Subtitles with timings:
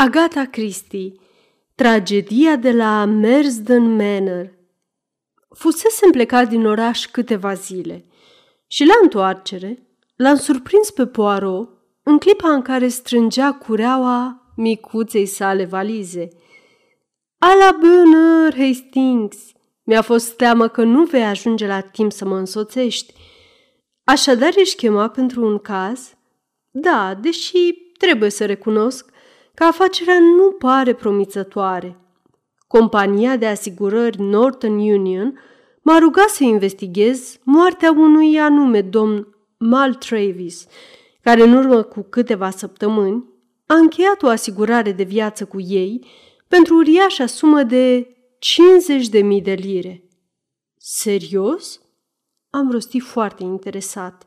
[0.00, 1.12] Agatha Christie
[1.74, 4.50] Tragedia de la Mersden Manor
[5.54, 8.04] Fusesem plecat din oraș câteva zile
[8.66, 9.78] și la întoarcere
[10.16, 11.70] l-am surprins pe Poirot
[12.02, 16.28] în clipa în care strângea cureaua micuței sale valize.
[17.38, 19.36] A la bună, Hastings!
[19.82, 23.14] Mi-a fost teamă că nu vei ajunge la timp să mă însoțești.
[24.04, 26.14] Așadar ești chemat pentru un caz?
[26.70, 29.09] Da, deși trebuie să recunosc
[29.60, 31.96] că afacerea nu pare promițătoare.
[32.66, 35.40] Compania de asigurări Northern Union
[35.82, 40.66] m-a rugat să investighez moartea unui anume domn Maltravis,
[41.20, 43.24] care în urmă cu câteva săptămâni
[43.66, 46.06] a încheiat o asigurare de viață cu ei
[46.48, 48.16] pentru uriașa sumă de
[49.08, 50.04] 50.000 de lire.
[50.76, 51.80] Serios?
[52.50, 54.26] Am rostit foarte interesat.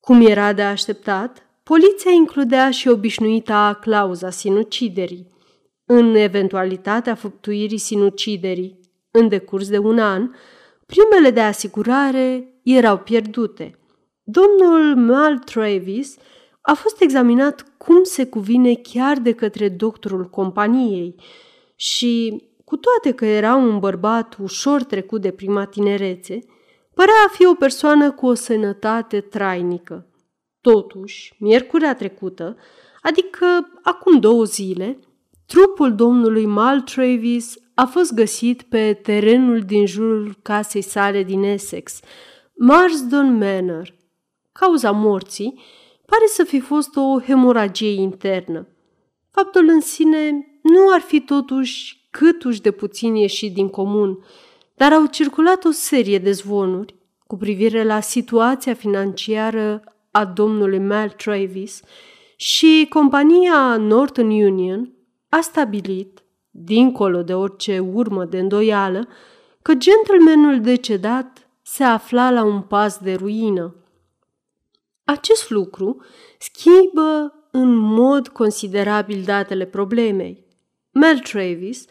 [0.00, 5.26] Cum era de așteptat, Poliția includea și obișnuita clauza sinuciderii.
[5.84, 10.30] În eventualitatea făptuirii sinuciderii, în decurs de un an,
[10.86, 13.78] primele de asigurare erau pierdute.
[14.22, 16.16] Domnul Mal Travis
[16.60, 21.14] a fost examinat cum se cuvine chiar de către doctorul companiei
[21.76, 26.38] și, cu toate că era un bărbat ușor trecut de prima tinerețe,
[26.94, 30.06] părea a fi o persoană cu o sănătate trainică.
[30.62, 32.56] Totuși, miercurea trecută,
[33.00, 33.46] adică
[33.82, 34.98] acum două zile,
[35.46, 42.00] trupul domnului Maltravis a fost găsit pe terenul din jurul casei sale din Essex,
[42.54, 43.94] Marsden Manor.
[44.52, 45.60] Cauza morții
[46.06, 48.66] pare să fi fost o hemoragie internă.
[49.30, 50.30] Faptul în sine
[50.62, 54.18] nu ar fi totuși câtuși de puțin ieșit din comun,
[54.74, 56.94] dar au circulat o serie de zvonuri
[57.26, 61.80] cu privire la situația financiară a domnului Mel Travis
[62.36, 64.92] și compania Northern Union
[65.28, 69.08] a stabilit, dincolo de orice urmă de îndoială,
[69.62, 73.76] că gentlemanul decedat se afla la un pas de ruină.
[75.04, 76.04] Acest lucru
[76.38, 80.46] schimbă în mod considerabil datele problemei.
[80.90, 81.84] Mel Travis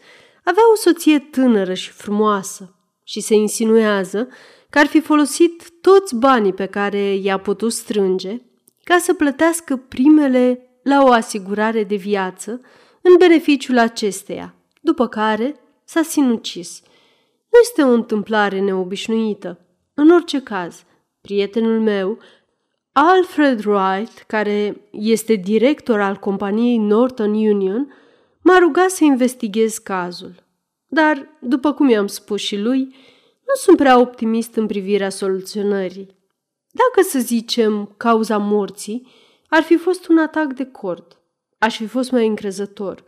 [0.44, 4.28] avea o soție tânără și frumoasă și se insinuează
[4.70, 8.40] că ar fi folosit toți banii pe care i-a putut strânge
[8.84, 12.60] ca să plătească primele la o asigurare de viață
[13.00, 16.82] în beneficiul acesteia, după care s-a sinucis.
[17.50, 19.58] Nu este o întâmplare neobișnuită.
[19.94, 20.84] În orice caz,
[21.20, 22.18] prietenul meu,
[22.92, 27.94] Alfred Wright, care este director al companiei Northern Union,
[28.42, 30.34] m-a rugat să investighez cazul.
[30.86, 32.94] Dar, după cum i-am spus și lui,
[33.52, 36.06] nu sunt prea optimist în privirea soluționării.
[36.70, 39.06] Dacă, să zicem, cauza morții
[39.48, 41.20] ar fi fost un atac de cord,
[41.58, 43.04] aș fi fost mai încrezător.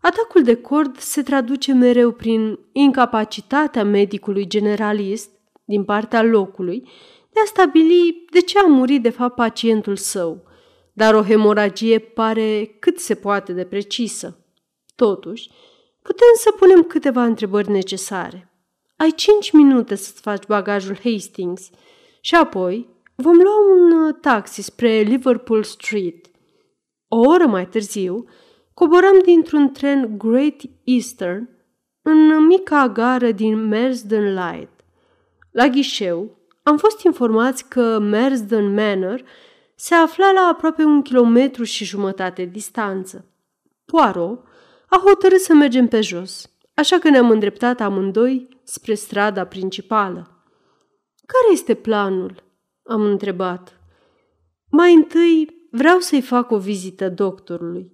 [0.00, 5.30] Atacul de cord se traduce mereu prin incapacitatea medicului generalist
[5.64, 6.88] din partea locului
[7.30, 10.42] de a stabili de ce a murit de fapt pacientul său,
[10.92, 14.46] dar o hemoragie pare cât se poate de precisă.
[14.96, 15.50] Totuși,
[16.02, 18.53] putem să punem câteva întrebări necesare.
[18.96, 21.70] Ai cinci minute să-ți faci bagajul Hastings
[22.20, 26.26] și apoi vom lua un uh, taxi spre Liverpool Street.
[27.08, 28.24] O oră mai târziu,
[28.74, 31.48] coborăm dintr-un tren Great Eastern
[32.02, 34.70] în mica gară din Mersden Light.
[35.50, 39.24] La ghișeu, am fost informați că Mersden Manor
[39.74, 43.24] se afla la aproape un kilometru și jumătate distanță.
[43.84, 44.44] Poirot
[44.88, 50.44] a hotărât să mergem pe jos, așa că ne-am îndreptat amândoi spre strada principală.
[51.26, 52.44] Care este planul?"
[52.84, 53.80] am întrebat.
[54.70, 57.92] Mai întâi vreau să-i fac o vizită doctorului.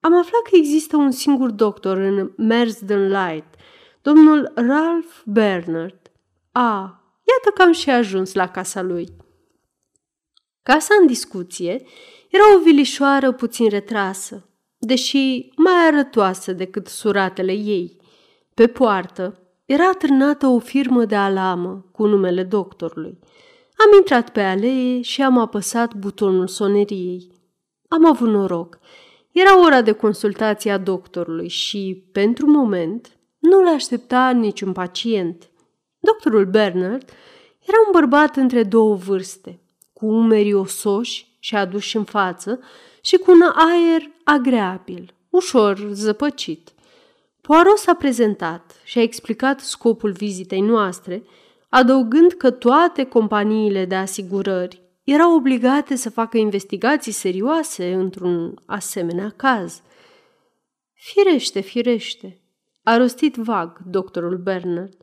[0.00, 3.54] Am aflat că există un singur doctor în Mersden Light,
[4.02, 6.12] domnul Ralph Bernard.
[6.52, 9.08] A, iată că am și ajuns la casa lui.
[10.62, 11.86] Casa în discuție
[12.30, 14.48] era o vilișoară puțin retrasă,
[14.78, 18.00] deși mai arătoasă decât suratele ei.
[18.54, 23.18] Pe poartă era atârnată o firmă de alamă cu numele doctorului.
[23.76, 27.32] Am intrat pe alee și am apăsat butonul soneriei.
[27.88, 28.78] Am avut noroc.
[29.32, 35.50] Era ora de consultație a doctorului și, pentru moment, nu l aștepta niciun pacient.
[35.98, 37.10] Doctorul Bernard
[37.60, 39.60] era un bărbat între două vârste,
[39.92, 42.60] cu umerii osoși și aduși în față
[43.00, 46.73] și cu un aer agreabil, ușor zăpăcit.
[47.46, 51.22] Poirot s-a prezentat și a explicat scopul vizitei noastre,
[51.68, 59.82] adăugând că toate companiile de asigurări erau obligate să facă investigații serioase într-un asemenea caz.
[60.92, 62.40] Firește, firește,
[62.82, 64.96] a rostit vag doctorul Bernard.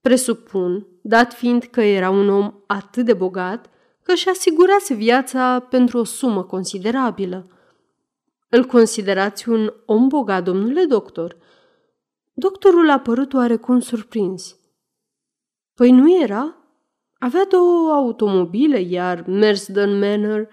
[0.00, 3.70] Presupun, dat fiind că era un om atât de bogat,
[4.02, 7.46] că și asigurase viața pentru o sumă considerabilă.
[8.48, 11.42] Îl considerați un om bogat, domnule doctor?
[12.36, 14.56] Doctorul a părut oarecum surprins.
[15.74, 16.56] Păi nu era?
[17.18, 20.48] Avea două automobile, iar Mersden Manor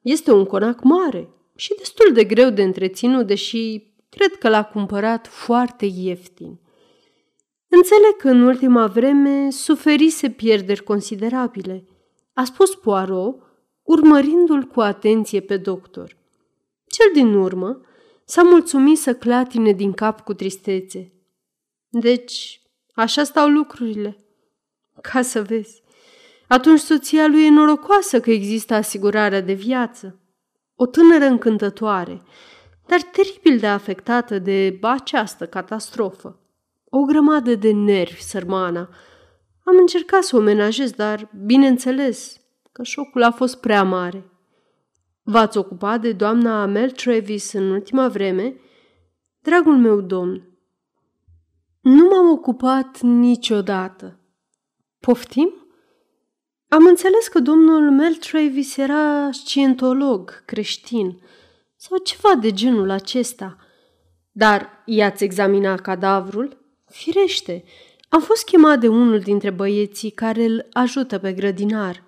[0.00, 5.26] este un conac mare și destul de greu de întreținut, deși cred că l-a cumpărat
[5.26, 6.60] foarte ieftin.
[7.68, 11.88] Înțeleg că în ultima vreme suferise pierderi considerabile,
[12.32, 13.36] a spus Poirot,
[13.82, 16.16] urmărindu-l cu atenție pe doctor.
[16.86, 17.80] Cel din urmă
[18.24, 21.13] s-a mulțumit să clatine din cap cu tristețe.
[21.96, 22.60] Deci,
[22.94, 24.16] așa stau lucrurile.
[25.00, 25.82] Ca să vezi.
[26.48, 30.20] Atunci soția lui e norocoasă că există asigurarea de viață.
[30.74, 32.22] O tânără încântătoare,
[32.86, 36.40] dar teribil de afectată de această catastrofă.
[36.84, 38.88] O grămadă de nervi, sărmana.
[39.64, 42.40] Am încercat să o menajez, dar, bineînțeles,
[42.72, 44.30] că șocul a fost prea mare.
[45.22, 48.56] V-ați ocupat de doamna Mel Travis în ultima vreme?
[49.40, 50.53] Dragul meu domn,
[51.84, 54.18] nu m-am ocupat niciodată.
[55.00, 55.54] Poftim?
[56.68, 61.20] Am înțeles că domnul Mel Travis era scientolog creștin
[61.76, 63.56] sau ceva de genul acesta.
[64.32, 66.56] Dar i-ați examinat cadavrul?
[66.84, 67.64] Firește,
[68.08, 72.02] am fost chemat de unul dintre băieții care îl ajută pe grădinar.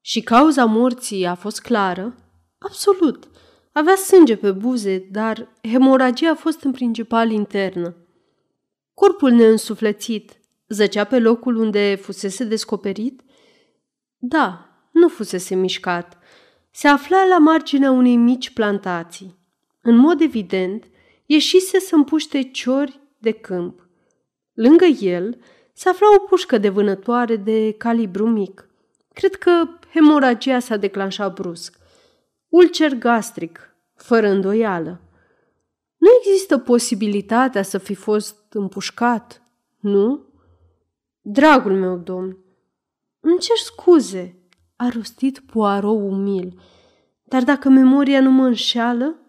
[0.00, 2.14] Și cauza morții a fost clară?
[2.58, 3.28] Absolut.
[3.72, 7.96] Avea sânge pe buze, dar hemoragia a fost în principal internă.
[9.00, 13.22] Corpul neînsuflețit zăcea pe locul unde fusese descoperit?
[14.18, 16.18] Da, nu fusese mișcat.
[16.70, 19.38] Se afla la marginea unei mici plantații.
[19.82, 20.84] În mod evident,
[21.26, 23.88] ieșise să împuște ciori de câmp.
[24.52, 25.38] Lângă el
[25.72, 28.68] se afla o pușcă de vânătoare de calibru mic.
[29.12, 31.78] Cred că hemoragia s-a declanșat brusc.
[32.48, 35.00] Ulcer gastric, fără îndoială.
[35.96, 39.42] Nu există posibilitatea să fi fost împușcat,
[39.80, 40.24] nu?
[41.20, 42.38] Dragul meu domn,
[43.20, 44.40] îmi cer scuze,
[44.76, 46.60] a rostit Poirot umil,
[47.24, 49.20] dar dacă memoria nu mă înșeală,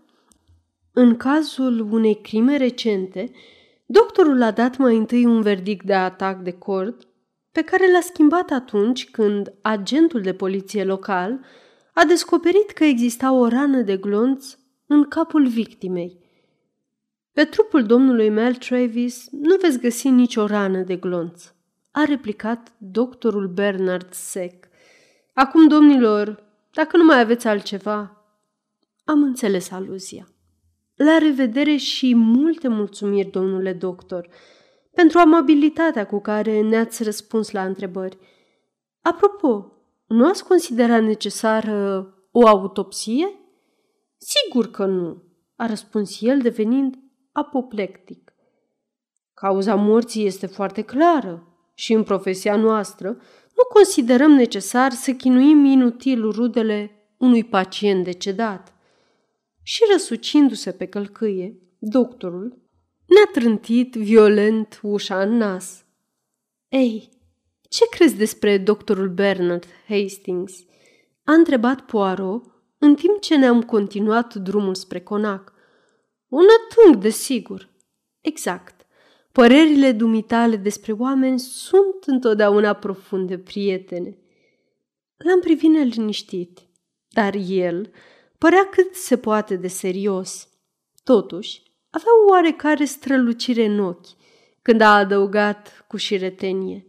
[0.92, 3.32] în cazul unei crime recente,
[3.86, 7.08] doctorul a dat mai întâi un verdict de atac de cord,
[7.52, 11.40] pe care l-a schimbat atunci când agentul de poliție local
[11.94, 16.27] a descoperit că exista o rană de glonț în capul victimei.
[17.38, 21.44] Pe trupul domnului Mel Travis nu veți găsi nicio rană de glonț,
[21.92, 24.68] a replicat doctorul Bernard sec.
[25.34, 26.44] Acum, domnilor,
[26.74, 28.26] dacă nu mai aveți altceva,
[29.04, 30.28] am înțeles aluzia.
[30.96, 34.28] La revedere și multe mulțumiri, domnule doctor,
[34.94, 38.18] pentru amabilitatea cu care ne-ați răspuns la întrebări.
[39.02, 39.74] Apropo,
[40.08, 43.40] nu ați considerat necesară o autopsie?
[44.18, 45.24] Sigur că nu,
[45.56, 47.06] a răspuns el devenind
[47.38, 48.34] apoplectic.
[49.34, 53.08] Cauza morții este foarte clară și în profesia noastră
[53.56, 58.74] nu considerăm necesar să chinuim inutil rudele unui pacient decedat.
[59.64, 62.62] Și răsucindu-se pe călcâie, doctorul
[63.06, 65.86] ne-a trântit violent ușa în nas.
[66.68, 67.10] Ei,
[67.70, 70.54] ce crezi despre doctorul Bernard Hastings?"
[71.24, 72.44] a întrebat Poirot
[72.78, 75.56] în timp ce ne-am continuat drumul spre conac.
[76.28, 77.70] Un atung, desigur.
[78.22, 78.86] Exact.
[79.32, 84.18] Părerile dumitale despre oameni sunt întotdeauna profunde prietene.
[85.18, 86.60] L-am privit neliniștit,
[87.10, 87.92] dar el
[88.38, 90.50] părea cât se poate de serios.
[91.04, 94.08] Totuși, avea o oarecare strălucire în ochi
[94.62, 96.86] când a adăugat cu șiretenie.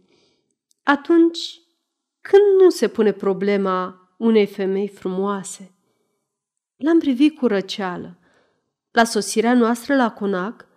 [0.83, 1.61] Atunci,
[2.21, 5.75] când nu se pune problema unei femei frumoase?
[6.75, 8.19] L-am privit cu răceală.
[8.91, 10.67] La sosirea noastră la conac,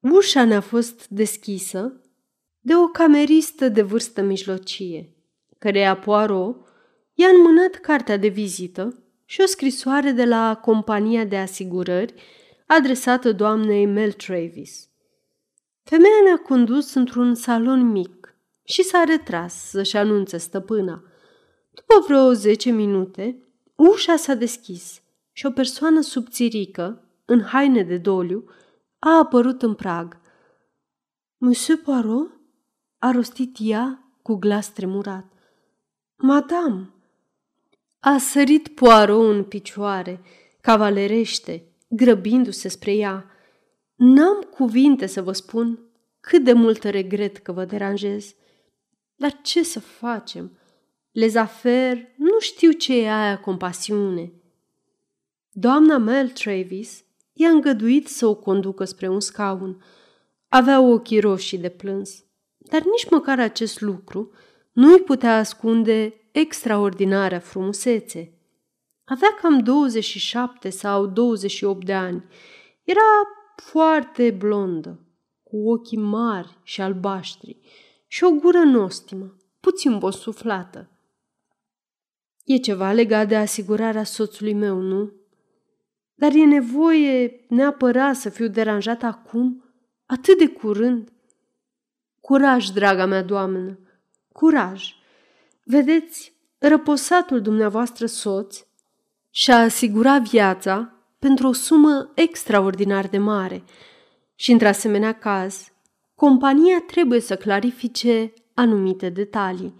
[0.00, 2.00] ușa ne-a fost deschisă
[2.60, 5.16] de o cameristă de vârstă mijlocie,
[5.58, 6.66] căreia Poirot
[7.14, 12.14] i-a înmânat cartea de vizită și o scrisoare de la compania de asigurări
[12.66, 14.88] adresată doamnei Mel Travis.
[15.82, 21.02] Femeia ne-a condus într-un salon mic și s-a retras să-și anunțe stăpâna.
[21.70, 23.38] După vreo zece minute,
[23.74, 28.44] ușa s-a deschis și o persoană subțirică, în haine de doliu,
[28.98, 30.20] a apărut în prag.
[31.36, 32.30] Monsieur Poirot?
[32.98, 35.32] a rostit ea cu glas tremurat.
[36.16, 36.90] Madame!
[37.98, 40.20] A sărit Poirot în picioare,
[40.60, 43.30] cavalerește, grăbindu-se spre ea.
[43.94, 45.78] N-am cuvinte să vă spun
[46.20, 48.34] cât de mult regret că vă deranjez.
[49.14, 50.58] Dar ce să facem?
[51.10, 54.32] Les affaires nu știu ce e aia compasiune.
[55.50, 59.82] Doamna Mel Travis i-a îngăduit să o conducă spre un scaun.
[60.48, 62.24] Avea ochii roșii de plâns,
[62.58, 64.30] dar nici măcar acest lucru
[64.72, 68.32] nu îi putea ascunde extraordinarea frumusețe.
[69.04, 72.24] Avea cam 27 sau 28 de ani.
[72.82, 73.00] Era
[73.56, 75.00] foarte blondă,
[75.42, 77.58] cu ochii mari și albaștri
[78.06, 80.90] și o gură nostimă, puțin bosuflată.
[82.44, 85.12] E ceva legat de asigurarea soțului meu, nu?
[86.22, 89.64] Dar e nevoie neapărat să fiu deranjat acum,
[90.06, 91.12] atât de curând.
[92.20, 93.78] Curaj, draga mea doamnă,
[94.32, 94.94] curaj!
[95.64, 98.64] Vedeți, răposatul dumneavoastră soț
[99.30, 103.64] și-a asigurat viața pentru o sumă extraordinar de mare
[104.34, 105.72] și, într-asemenea caz,
[106.14, 109.74] compania trebuie să clarifice anumite detalii.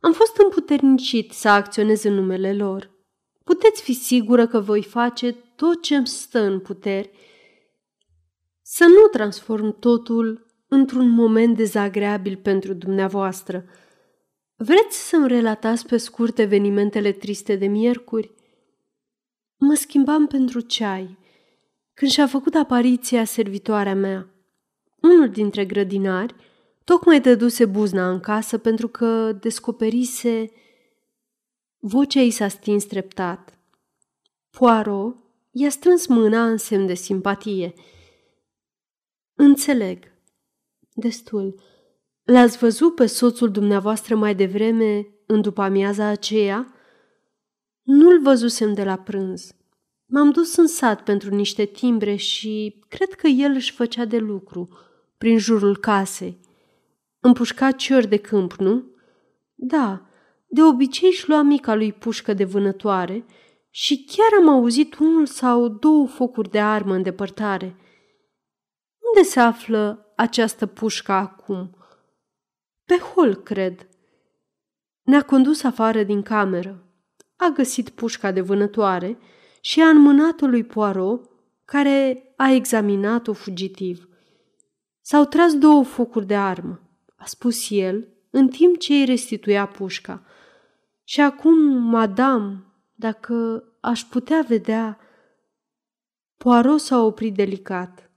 [0.00, 2.90] Am fost împuternicit să acționez în numele lor.
[3.44, 7.10] Puteți fi sigură că voi face tot ce îmi stă în puteri
[8.62, 13.64] să nu transform totul într-un moment dezagreabil pentru dumneavoastră.
[14.56, 18.34] Vreți să-mi relatați pe scurt evenimentele triste de miercuri?
[19.56, 21.18] Mă schimbam pentru ceai,
[21.94, 24.28] când și-a făcut apariția servitoarea mea.
[25.00, 26.34] Unul dintre grădinari
[26.84, 30.50] tocmai dăduse buzna în casă pentru că descoperise...
[31.82, 33.58] Vocea ei s-a stins treptat.
[34.50, 35.16] Poirot
[35.50, 37.72] i-a strâns mâna în semn de simpatie.
[39.34, 40.12] Înțeleg.
[40.94, 41.60] Destul.
[42.22, 46.74] L-ați văzut pe soțul dumneavoastră mai devreme, în după amiaza aceea?
[47.82, 49.52] Nu-l văzusem de la prânz.
[50.06, 54.68] M-am dus în sat pentru niște timbre și cred că el își făcea de lucru,
[55.18, 56.40] prin jurul casei.
[57.20, 58.84] Împușca ciori de câmp, nu?
[59.54, 60.09] Da,
[60.52, 63.24] de obicei își lua mica lui pușcă de vânătoare
[63.70, 67.76] și chiar am auzit unul sau două focuri de armă în depărtare.
[69.08, 71.76] Unde se află această pușcă acum?
[72.84, 73.88] Pe hol, cred.
[75.02, 76.84] Ne-a condus afară din cameră.
[77.36, 79.18] A găsit pușca de vânătoare
[79.60, 81.30] și a înmânat-o lui Poirot,
[81.64, 84.08] care a examinat-o fugitiv.
[85.00, 86.80] S-au tras două focuri de armă,
[87.16, 90.24] a spus el, în timp ce îi restituia pușca.
[91.10, 92.64] Și acum, madame,
[92.94, 94.98] dacă aș putea vedea...
[96.36, 98.10] Poirot s-a oprit delicat.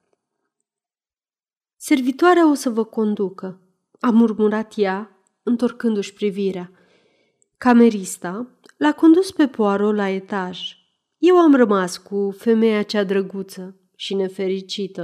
[1.76, 3.62] Servitoarea o să vă conducă,
[4.00, 6.72] a murmurat ea, întorcându-și privirea.
[7.58, 8.48] Camerista
[8.78, 10.60] l-a condus pe Poirot la etaj.
[11.18, 15.02] Eu am rămas cu femeia cea drăguță și nefericită.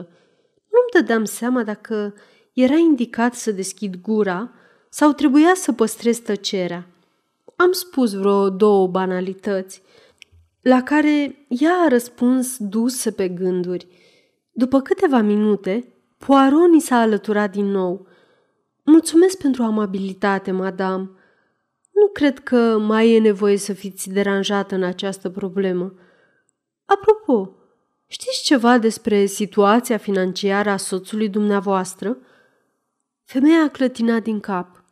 [0.56, 2.14] Nu-mi dădeam seama dacă
[2.54, 4.52] era indicat să deschid gura
[4.90, 6.88] sau trebuia să păstrez tăcerea.
[7.62, 9.82] Am spus vreo două banalități,
[10.62, 13.88] la care ea a răspuns dusă pe gânduri.
[14.52, 18.08] După câteva minute, Poirot ni s-a alăturat din nou.
[18.84, 21.10] Mulțumesc pentru amabilitate, madame.
[21.92, 25.94] Nu cred că mai e nevoie să fiți deranjată în această problemă.
[26.86, 27.56] Apropo,
[28.08, 32.18] știți ceva despre situația financiară a soțului dumneavoastră?
[33.24, 34.84] Femeia a clătinat din cap.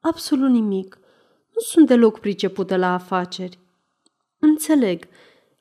[0.00, 0.98] Absolut nimic.
[1.54, 3.58] Nu sunt deloc pricepută la afaceri.
[4.38, 5.04] Înțeleg.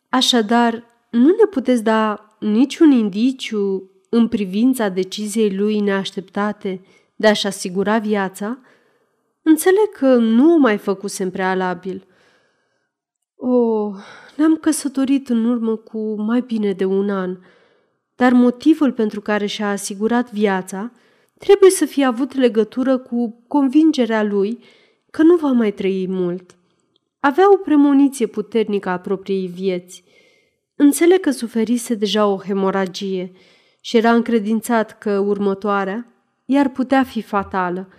[0.09, 6.81] Așadar, nu ne puteți da niciun indiciu în privința deciziei lui neașteptate
[7.15, 8.57] de a-și asigura viața?
[9.41, 12.07] Înțeleg că nu o mai făcusem prealabil.
[13.35, 13.95] Oh,
[14.35, 17.38] ne-am căsătorit în urmă cu mai bine de un an,
[18.15, 20.91] dar motivul pentru care și-a asigurat viața
[21.38, 24.59] trebuie să fie avut legătură cu convingerea lui
[25.13, 26.55] că nu va mai trăi mult.
[27.20, 30.03] Avea o premoniție puternică a propriei vieți.
[30.75, 33.32] Înțeleg că suferise deja o hemoragie
[33.82, 36.08] și era încredințat că următoarea
[36.46, 37.89] i-ar putea fi fatală.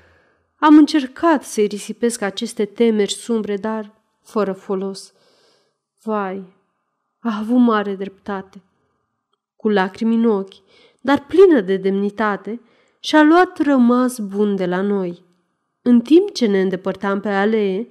[0.56, 3.92] Am încercat să-i risipesc aceste temeri sumbre, dar
[4.22, 5.12] fără folos.
[6.02, 6.56] Vai,
[7.18, 8.62] a avut mare dreptate.
[9.56, 10.54] Cu lacrimi în ochi,
[11.00, 12.60] dar plină de demnitate,
[13.00, 15.23] și-a luat rămas bun de la noi.
[15.86, 17.88] În timp ce ne îndepărtam pe alee,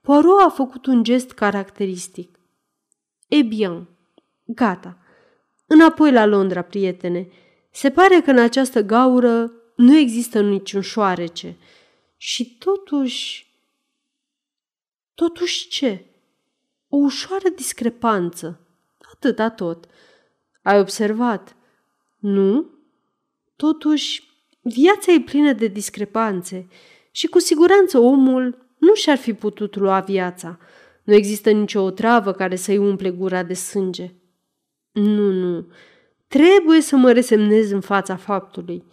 [0.00, 2.38] Poirot a făcut un gest caracteristic.
[3.28, 3.88] E bien,
[4.44, 4.98] gata.
[5.66, 7.28] Înapoi la Londra, prietene.
[7.70, 11.56] Se pare că în această gaură nu există niciun șoarece.
[12.16, 13.54] Și totuși...
[15.14, 16.04] Totuși ce?
[16.88, 18.60] O ușoară discrepanță.
[19.12, 19.88] Atâta tot.
[20.62, 21.56] Ai observat?
[22.18, 22.70] Nu?
[23.56, 24.22] Totuși,
[24.60, 26.68] viața e plină de discrepanțe
[27.10, 30.58] și cu siguranță omul nu și-ar fi putut lua viața.
[31.04, 34.14] Nu există nicio otravă care să-i umple gura de sânge.
[34.92, 35.66] Nu, nu,
[36.26, 38.84] trebuie să mă resemnez în fața faptului.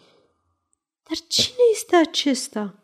[1.07, 2.81] Dar cine este acesta?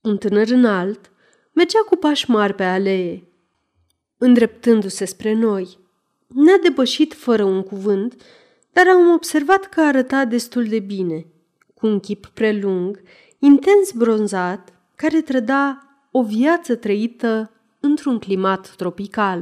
[0.00, 1.10] Un tânăr înalt
[1.52, 3.28] mergea cu pași mari pe alee,
[4.16, 5.78] îndreptându-se spre noi.
[6.26, 8.22] Ne-a depășit fără un cuvânt,
[8.72, 11.26] dar am observat că arăta destul de bine,
[11.74, 13.02] cu un chip prelung,
[13.40, 19.38] intens bronzat, care trăda o viață trăită într-un climat tropical.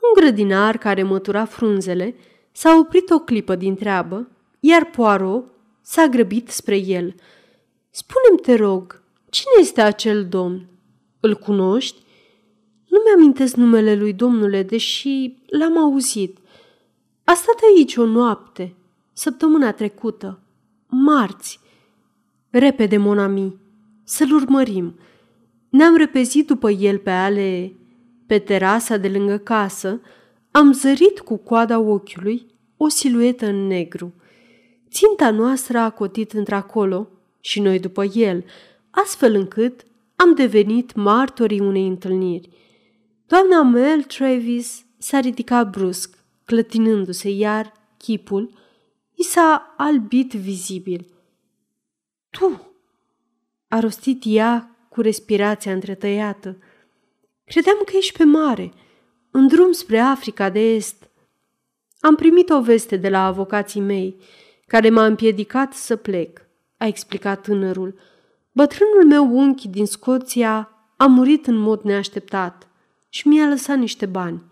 [0.00, 2.16] Un grădinar care mătura frunzele
[2.52, 4.28] s-a oprit o clipă din treabă,
[4.60, 5.44] iar Poirot
[5.80, 7.14] s-a grăbit spre el.
[7.90, 10.66] Spune-mi, te rog, cine este acel domn?
[11.20, 12.02] Îl cunoști?
[12.88, 16.38] Nu mi-amintesc numele lui domnule, deși l-am auzit.
[17.24, 18.74] A stat aici o noapte,
[19.12, 20.40] săptămâna trecută,
[20.86, 21.59] marți.
[22.50, 23.56] Repede, monami,
[24.04, 24.98] să-l urmărim.
[25.68, 27.72] Ne-am repezit după el pe ale,
[28.26, 30.00] pe terasa de lângă casă,
[30.50, 34.14] am zărit cu coada ochiului o siluetă în negru.
[34.90, 37.08] Ținta noastră a cotit într-acolo
[37.40, 38.44] și noi după el,
[38.90, 39.84] astfel încât
[40.16, 42.48] am devenit martorii unei întâlniri.
[43.26, 48.50] Doamna Mel Travis s-a ridicat brusc, clătinându-se, iar chipul
[49.14, 51.06] i s-a albit vizibil.
[52.30, 52.74] Tu!"
[53.68, 56.56] a rostit ea cu respirația întretăiată.
[57.44, 58.72] Credeam că ești pe mare,
[59.30, 61.10] în drum spre Africa de Est.
[62.00, 64.16] Am primit o veste de la avocații mei,
[64.66, 66.40] care m-a împiedicat să plec,
[66.76, 67.98] a explicat tânărul.
[68.52, 72.68] Bătrânul meu unchi din Scoția a murit în mod neașteptat
[73.08, 74.42] și mi-a lăsat niște bani.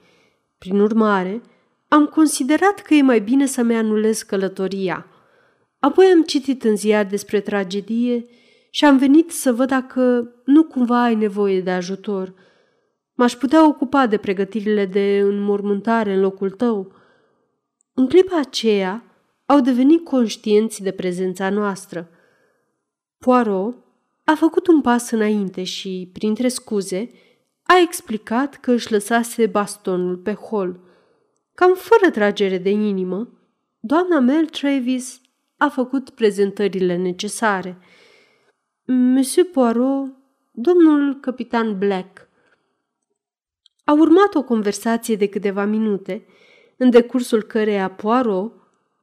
[0.59, 1.43] Prin urmare,
[1.89, 5.07] am considerat că e mai bine să-mi anulez călătoria.
[5.79, 8.25] Apoi am citit în ziar despre tragedie
[8.71, 12.35] și am venit să văd dacă nu cumva ai nevoie de ajutor.
[13.15, 16.93] M-aș putea ocupa de pregătirile de înmormântare în locul tău.
[17.95, 19.05] În clipa aceea
[19.47, 22.09] au devenit conștienți de prezența noastră.
[23.19, 23.77] Poirot
[24.25, 27.11] a făcut un pas înainte și, printre scuze,
[27.63, 30.81] a explicat că își lăsase bastonul pe hol.
[31.55, 33.29] Cam fără tragere de inimă,
[33.81, 35.21] doamna Mel Travis
[35.59, 37.79] a făcut prezentările necesare–
[38.91, 40.15] Monsieur Poirot,
[40.53, 42.29] domnul capitan Black.
[43.85, 46.27] A urmat o conversație de câteva minute,
[46.77, 48.53] în decursul căreia Poirot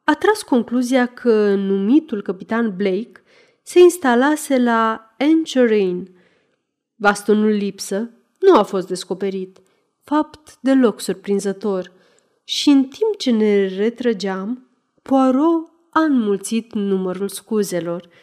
[0.03, 3.23] a tras concluzia că numitul capitan Blake
[3.63, 6.11] se instalase la Anchorane.
[6.95, 9.61] Bastonul lipsă nu a fost descoperit,
[10.03, 11.91] fapt deloc surprinzător,
[12.43, 14.69] și în timp ce ne retrăgeam,
[15.01, 18.07] Poirot a înmulțit numărul scuzelor–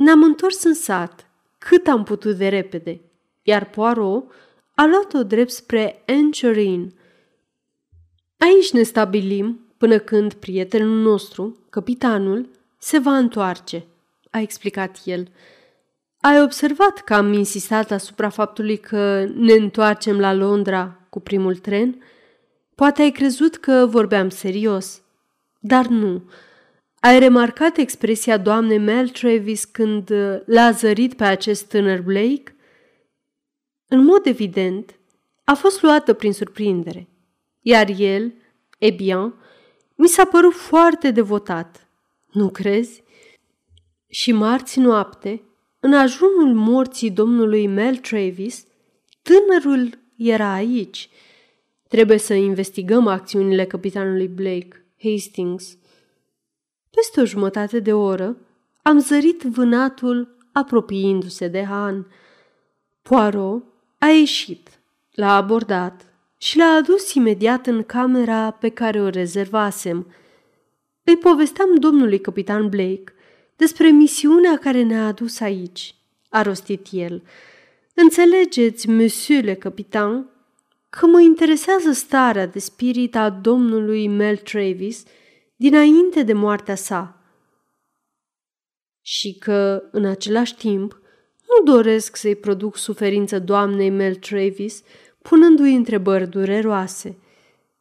[0.00, 3.00] ne-am întors în sat, cât am putut de repede,
[3.42, 4.32] iar Poirot
[4.74, 6.94] a luat-o drept spre Anchorin.
[8.38, 12.48] Aici ne stabilim până când prietenul nostru, capitanul,
[12.78, 13.84] se va întoarce,
[14.30, 15.28] a explicat el.
[16.20, 22.02] Ai observat că am insistat asupra faptului că ne întoarcem la Londra cu primul tren?
[22.74, 25.02] Poate ai crezut că vorbeam serios,
[25.58, 26.22] dar nu.
[27.00, 32.56] Ai remarcat expresia doamnei Mel Travis când uh, l-a zărit pe acest tânăr Blake?
[33.88, 34.98] În mod evident,
[35.44, 37.08] a fost luată prin surprindere,
[37.60, 38.34] iar el,
[38.78, 39.34] e bien,
[39.94, 41.88] mi s-a părut foarte devotat.
[42.32, 43.02] Nu crezi?
[44.08, 45.42] Și marți noapte,
[45.80, 48.66] în ajunul morții domnului Mel Travis,
[49.22, 51.08] tânărul era aici.
[51.88, 55.78] Trebuie să investigăm acțiunile capitanului Blake, Hastings,
[56.90, 58.36] peste o jumătate de oră,
[58.82, 62.06] am zărit vânatul apropiindu-se de Han.
[63.02, 63.64] Poirot
[63.98, 70.14] a ieșit, l-a abordat și l-a adus imediat în camera pe care o rezervasem.
[71.04, 73.14] Îi povesteam domnului capitan Blake
[73.56, 75.94] despre misiunea care ne-a adus aici,
[76.28, 77.22] a rostit el.
[77.94, 80.30] Înțelegeți, monsieur le capitan,
[80.90, 85.02] că mă interesează starea de spirit a domnului Mel Travis–
[85.60, 87.22] dinainte de moartea sa
[89.00, 91.00] și că, în același timp,
[91.48, 94.82] nu doresc să-i produc suferință doamnei Mel Travis,
[95.22, 97.18] punându-i întrebări dureroase.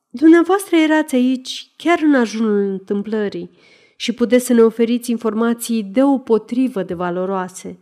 [0.10, 3.52] Dumneavoastră erați aici chiar în ajunul întâmplării
[3.96, 7.80] și puteți să ne oferiți informații deopotrivă de valoroase.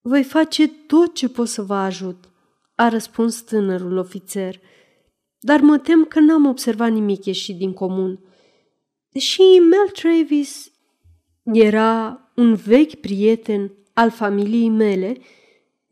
[0.00, 2.24] Voi face tot ce pot să vă ajut,
[2.74, 4.60] a răspuns tânărul ofițer,
[5.38, 8.18] dar mă tem că n-am observat nimic ieșit din comun–
[9.14, 10.72] Deși Mel Travis
[11.42, 15.06] era un vechi prieten al familiei mele,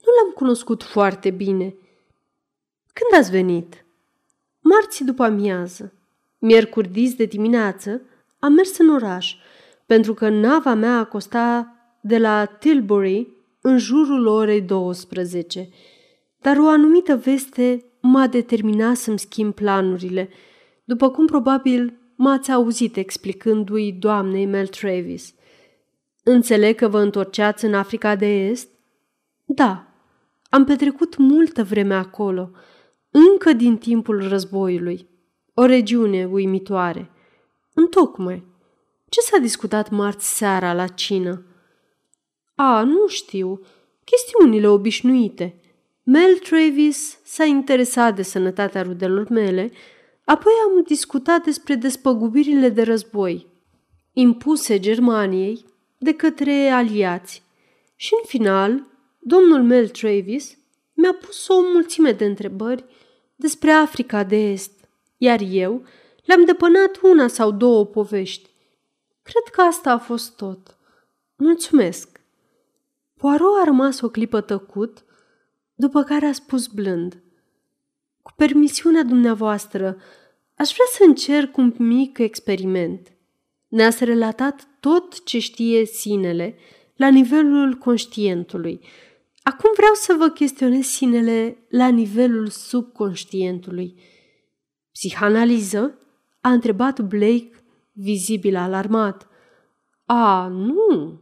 [0.04, 1.74] nu l-am cunoscut foarte bine.
[2.92, 3.84] Când ați venit?
[4.60, 5.92] Marți după amiază.
[6.38, 8.00] Miercuri dis de dimineață
[8.38, 9.36] am mers în oraș,
[9.86, 13.28] pentru că nava mea acosta de la Tilbury
[13.60, 15.68] în jurul orei 12.
[16.40, 20.28] Dar o anumită veste m-a determinat să-mi schimb planurile,
[20.84, 25.34] după cum probabil m-ați auzit explicându-i doamnei Mel Travis.
[26.22, 28.68] Înțeleg că vă întorceați în Africa de Est?
[29.44, 29.86] Da,
[30.50, 32.50] am petrecut multă vreme acolo,
[33.10, 35.08] încă din timpul războiului.
[35.54, 37.10] O regiune uimitoare.
[37.74, 38.46] Întocmai.
[39.08, 41.46] Ce s-a discutat marți seara la cină?
[42.54, 43.60] A, nu știu.
[44.04, 45.60] Chestiunile obișnuite.
[46.02, 49.72] Mel Travis s-a interesat de sănătatea rudelor mele,
[50.24, 53.50] apoi am discutat despre despăgubirile de război
[54.12, 55.64] impuse Germaniei
[55.98, 57.42] de către aliați.
[57.96, 58.86] Și în final,
[59.18, 60.58] domnul Mel Travis
[60.92, 62.84] mi-a pus o mulțime de întrebări
[63.36, 64.72] despre Africa de Est,
[65.16, 65.84] iar eu
[66.24, 68.50] le-am depănat una sau două povești.
[69.22, 70.76] Cred că asta a fost tot.
[71.36, 72.20] Mulțumesc.
[73.14, 75.04] Poirot a rămas o clipă tăcut,
[75.74, 77.22] după care a spus blând.
[78.22, 79.96] Cu permisiunea dumneavoastră,
[80.54, 83.12] aș vrea să încerc un mic experiment.
[83.68, 86.56] Ne-ați relatat tot ce știe sinele
[86.96, 88.80] la nivelul conștientului.
[89.42, 94.00] Acum vreau să vă chestionez sinele la nivelul subconștientului.
[94.92, 95.98] Psihanaliză?
[96.40, 97.50] A întrebat Blake,
[97.92, 99.26] vizibil alarmat.
[100.04, 101.20] A, nu,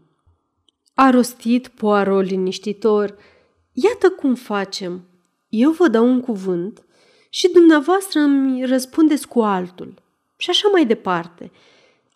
[0.94, 3.16] a rostit Poirot liniștitor.
[3.72, 5.08] Iată cum facem.
[5.48, 6.84] Eu vă dau un cuvânt
[7.30, 9.94] și dumneavoastră îmi răspundeți cu altul.
[10.36, 11.50] Și așa mai departe.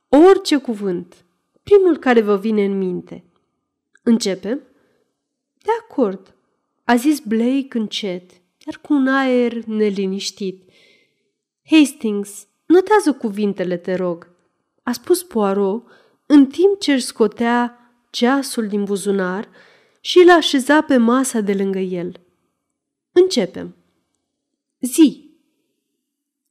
[0.09, 1.25] Orice cuvânt,
[1.63, 3.25] primul care vă vine în minte.
[4.03, 4.61] Începem?
[5.63, 6.35] De acord,
[6.85, 8.31] a zis Blake încet,
[8.65, 10.71] dar cu un aer neliniștit.
[11.71, 14.29] Hastings, notează cuvintele, te rog,
[14.83, 15.87] a spus Poirot,
[16.27, 17.79] în timp ce își scotea
[18.11, 19.49] ceasul din buzunar
[20.01, 22.21] și îl așeza pe masa de lângă el.
[23.13, 23.75] Începem.
[24.85, 25.31] Zi.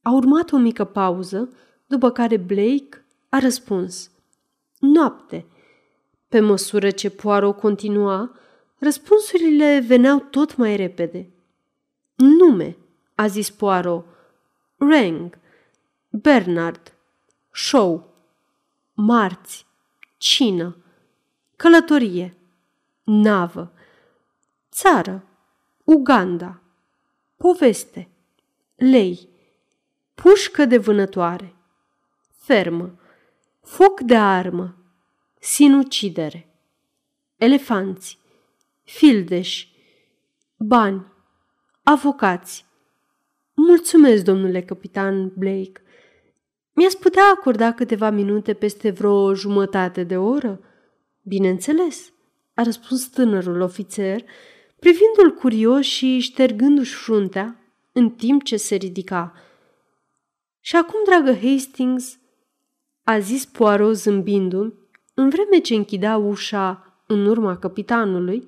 [0.02, 1.52] A urmat o mică pauză,
[1.86, 4.10] după care Blake a răspuns.
[4.78, 5.46] Noapte.
[6.28, 8.38] Pe măsură ce Poirot continua,
[8.78, 11.30] răspunsurile veneau tot mai repede.
[12.14, 12.76] Nume,
[13.14, 14.06] a zis Poirot.
[14.76, 15.38] Rang.
[16.08, 16.94] Bernard.
[17.52, 18.14] Show.
[18.94, 19.66] Marți.
[20.16, 20.76] Cină.
[21.56, 22.36] Călătorie.
[23.04, 23.72] Navă.
[24.70, 25.24] Țară.
[25.84, 26.60] Uganda.
[27.36, 28.08] Poveste.
[28.90, 29.28] Lei.
[30.14, 31.56] Pușcă de vânătoare.
[32.36, 32.98] Fermă.
[33.62, 34.76] Foc de armă.
[35.38, 36.54] Sinucidere.
[37.36, 38.18] Elefanți.
[38.82, 39.72] Fildeși.
[40.56, 41.06] Bani.
[41.82, 42.66] Avocați.
[43.54, 45.82] Mulțumesc, domnule capitan Blake.
[46.72, 50.60] Mi-ați putea acorda câteva minute peste vreo jumătate de oră?
[51.22, 52.12] Bineînțeles,
[52.54, 54.22] a răspuns tânărul ofițer,
[54.78, 57.58] privindu-l curios și ștergându-și fruntea
[57.94, 59.32] în timp ce se ridica.
[60.60, 62.18] Și acum, dragă Hastings,
[63.02, 64.74] a zis Poirot zâmbindu-mi,
[65.14, 68.38] în vreme ce închidea ușa în urma capitanului,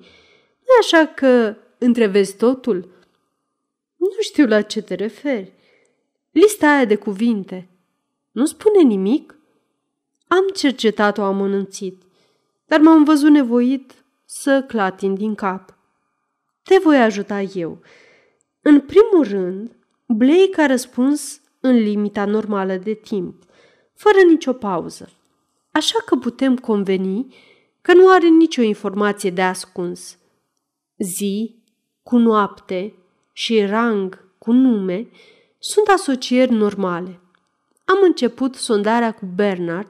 [0.59, 2.89] nu așa că întrevezi totul?
[3.95, 5.53] Nu știu la ce te referi.
[6.31, 7.69] Lista aia de cuvinte.
[8.31, 9.35] Nu spune nimic?
[10.27, 12.01] Am cercetat-o amănânțit
[12.67, 13.93] dar m-am văzut nevoit
[14.25, 15.77] să clatin din cap.
[16.63, 17.81] Te voi ajuta eu.
[18.69, 19.71] În primul rând,
[20.05, 23.43] Blake a răspuns în limita normală de timp,
[23.93, 25.09] fără nicio pauză.
[25.71, 27.35] Așa că putem conveni
[27.81, 30.17] că nu are nicio informație de ascuns.
[30.97, 31.63] Zi
[32.03, 32.93] cu noapte
[33.33, 35.07] și rang cu nume
[35.59, 37.19] sunt asocieri normale.
[37.85, 39.89] Am început sondarea cu Bernard,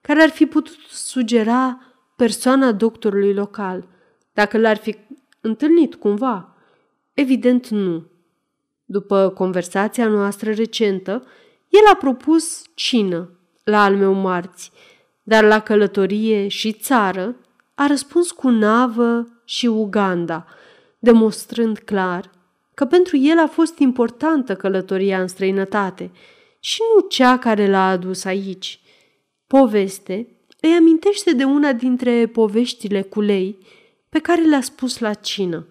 [0.00, 1.80] care ar fi putut sugera
[2.16, 3.88] persoana doctorului local,
[4.32, 4.96] dacă l-ar fi
[5.40, 6.54] întâlnit cumva.
[7.12, 8.09] Evident nu.
[8.92, 11.26] După conversația noastră recentă,
[11.68, 13.30] el a propus cină
[13.64, 14.72] la al meu marți,
[15.22, 17.36] dar la călătorie și țară
[17.74, 20.46] a răspuns cu navă și Uganda,
[20.98, 22.30] demonstrând clar
[22.74, 26.10] că pentru el a fost importantă călătoria în străinătate
[26.60, 28.80] și nu cea care l-a adus aici.
[29.46, 30.26] Poveste
[30.60, 33.58] îi amintește de una dintre poveștile cu lei
[34.08, 35.66] pe care le-a spus la cină.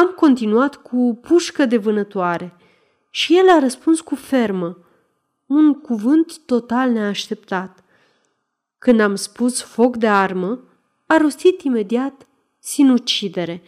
[0.00, 2.56] Am continuat cu pușcă de vânătoare
[3.10, 4.78] și el a răspuns cu fermă.
[5.46, 7.84] un cuvânt total neașteptat.
[8.78, 10.60] Când am spus foc de armă,
[11.06, 12.26] a rostit imediat
[12.58, 13.62] sinucidere.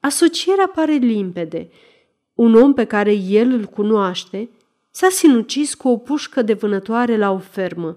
[0.00, 1.70] Asocierea pare limpede.
[2.34, 4.50] Un om pe care el îl cunoaște
[4.90, 7.96] s-a sinucis cu o pușcă de vânătoare la o fermă.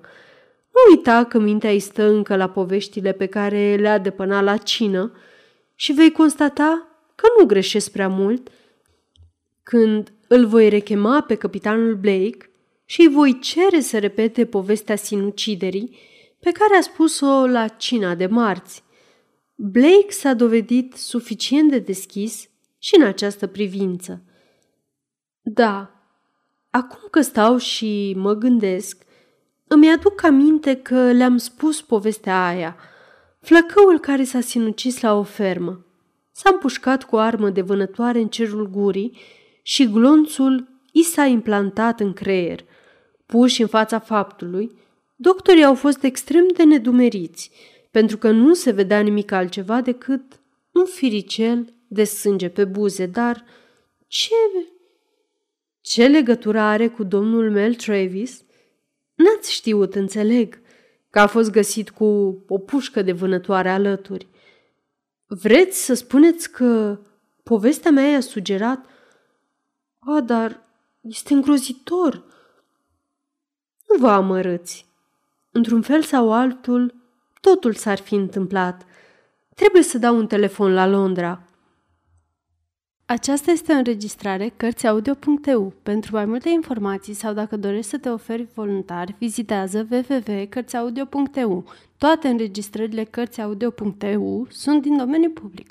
[0.71, 5.11] Nu uita că mintea îi stă încă la poveștile pe care le-a depănat la cină
[5.75, 6.86] și vei constata
[7.17, 8.51] că nu greșesc prea mult
[9.63, 12.51] când îl voi rechema pe capitanul Blake
[12.85, 15.97] și îi voi cere să repete povestea sinuciderii
[16.39, 18.83] pe care a spus-o la cina de marți.
[19.55, 24.23] Blake s-a dovedit suficient de deschis și în această privință.
[25.41, 25.91] Da,
[26.69, 29.03] acum că stau și mă gândesc,
[29.67, 32.75] îmi aduc aminte că le-am spus povestea aia,
[33.39, 35.86] flăcăul care s-a sinucis la o fermă.
[36.39, 39.17] S-a împușcat cu o armă de vânătoare în cerul gurii
[39.61, 42.65] și glonțul i s-a implantat în creier.
[43.25, 44.71] Puși în fața faptului,
[45.15, 47.51] doctorii au fost extrem de nedumeriți,
[47.91, 50.39] pentru că nu se vedea nimic altceva decât
[50.71, 53.43] un firicel de sânge pe buze, dar
[54.07, 54.35] ce...
[55.81, 58.43] Ce legătură are cu domnul Mel Travis?
[59.15, 60.61] N-ați știut, înțeleg,
[61.09, 62.05] că a fost găsit cu
[62.47, 64.27] o pușcă de vânătoare alături.
[65.27, 66.99] Vreți să spuneți că
[67.43, 68.85] povestea mea i-a sugerat?
[69.99, 70.61] A, dar
[71.01, 72.13] este îngrozitor.
[73.87, 74.85] Nu vă amărâți.
[75.51, 76.95] Într-un fel sau altul,
[77.41, 78.85] totul s-ar fi întâmplat.
[79.55, 81.46] Trebuie să dau un telefon la Londra.
[83.09, 85.73] Aceasta este o înregistrare Cărțiaudio.eu.
[85.83, 91.65] Pentru mai multe informații sau dacă dorești să te oferi voluntar, vizitează www.cărțiaudio.eu.
[91.97, 95.69] Toate înregistrările Cărțiaudio.eu sunt din domeniu public.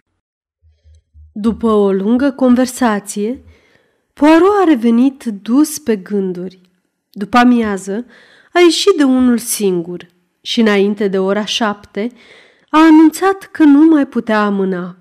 [1.33, 3.43] După o lungă conversație,
[4.13, 6.61] Poirot a revenit dus pe gânduri.
[7.11, 8.05] După amiază,
[8.53, 10.07] a ieșit de unul singur
[10.41, 12.11] și înainte de ora șapte
[12.71, 14.97] a anunțat că nu mai putea amâna.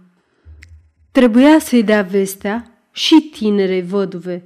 [1.16, 4.44] Trebuia să-i dea vestea și tinerei văduve.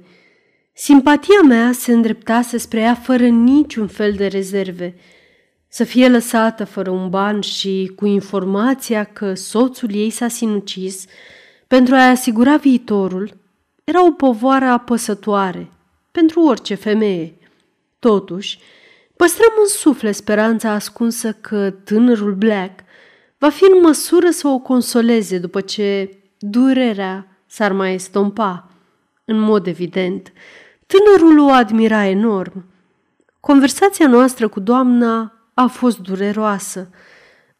[0.72, 4.94] Simpatia mea se îndreptase spre ea fără niciun fel de rezerve.
[5.68, 11.04] Să fie lăsată fără un ban și cu informația că soțul ei s-a sinucis
[11.66, 13.36] pentru a-i asigura viitorul,
[13.84, 15.70] era o povoară apăsătoare
[16.10, 17.38] pentru orice femeie.
[17.98, 18.58] Totuși,
[19.16, 22.80] păstrăm în suflet speranța ascunsă că tânărul Black
[23.38, 28.70] va fi în măsură să o consoleze după ce durerea s-ar mai estompa.
[29.24, 30.32] În mod evident,
[30.86, 32.64] tânărul o admira enorm.
[33.40, 36.90] Conversația noastră cu doamna a fost dureroasă.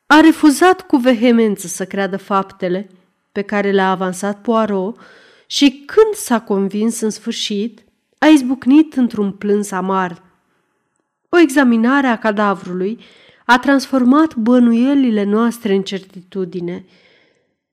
[0.06, 2.88] A refuzat cu vehemență să creadă faptele
[3.32, 4.98] pe care le-a avansat Poirot
[5.46, 7.84] și când s-a convins în sfârșit,
[8.18, 10.22] a izbucnit într-un plâns amar.
[11.28, 12.98] O examinare a cadavrului
[13.46, 16.84] a transformat bănuielile noastre în certitudine.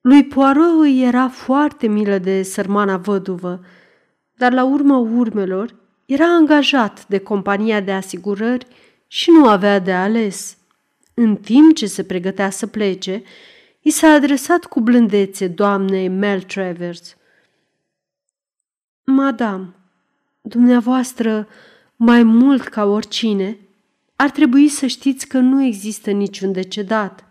[0.07, 3.59] Lui Poirot îi era foarte milă de sărmana văduvă,
[4.33, 8.67] dar la urma urmelor era angajat de compania de asigurări
[9.07, 10.57] și nu avea de ales.
[11.13, 13.23] În timp ce se pregătea să plece,
[13.81, 17.15] i s-a adresat cu blândețe doamnei Mel Travers.
[19.03, 19.73] Madame,
[20.41, 21.47] dumneavoastră,
[21.95, 23.57] mai mult ca oricine,
[24.15, 27.26] ar trebui să știți că nu există niciun decedat.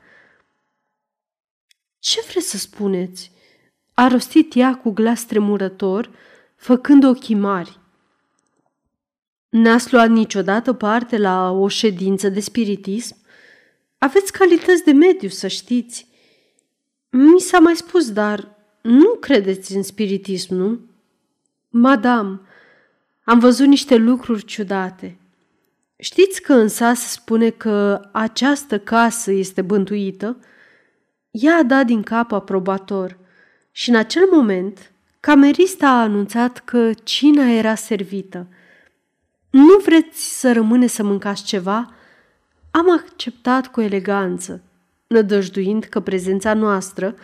[2.07, 3.31] Ce vreți să spuneți?
[3.95, 6.11] A rostit ea cu glas tremurător,
[6.57, 7.79] făcând ochii mari.
[9.49, 13.17] N-ați luat niciodată parte la o ședință de spiritism?
[13.99, 16.09] Aveți calități de mediu, să știți.
[17.11, 20.81] Mi s-a mai spus, dar nu credeți în spiritism, nu?
[21.69, 22.41] Madame,
[23.25, 25.19] am văzut niște lucruri ciudate.
[25.97, 30.37] Știți că în sas se spune că această casă este bântuită?
[31.41, 33.19] Ea a dat din cap aprobator
[33.73, 38.47] și în acel moment camerista a anunțat că cina era servită.
[39.51, 41.95] Nu vreți să rămâne să mâncați ceva?
[42.71, 44.63] Am acceptat cu eleganță,
[45.07, 47.15] nădăjduind că prezența noastră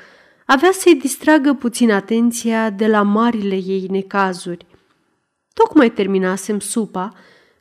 [0.47, 4.67] avea să-i distragă puțin atenția de la marile ei necazuri.
[5.55, 7.15] Tocmai terminasem supa